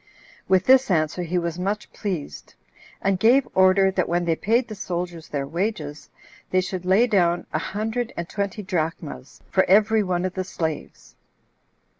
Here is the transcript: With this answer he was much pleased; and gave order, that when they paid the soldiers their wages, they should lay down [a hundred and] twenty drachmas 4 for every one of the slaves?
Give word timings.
With 0.47 0.65
this 0.65 0.89
answer 0.89 1.21
he 1.21 1.37
was 1.37 1.59
much 1.59 1.93
pleased; 1.93 2.55
and 3.03 3.19
gave 3.19 3.47
order, 3.53 3.91
that 3.91 4.09
when 4.09 4.25
they 4.25 4.35
paid 4.35 4.67
the 4.67 4.73
soldiers 4.73 5.27
their 5.29 5.45
wages, 5.45 6.09
they 6.49 6.59
should 6.59 6.85
lay 6.85 7.05
down 7.05 7.45
[a 7.53 7.59
hundred 7.59 8.11
and] 8.17 8.27
twenty 8.27 8.63
drachmas 8.63 9.41
4 9.51 9.53
for 9.63 9.69
every 9.69 10.01
one 10.01 10.25
of 10.25 10.33
the 10.33 10.43
slaves? 10.43 11.13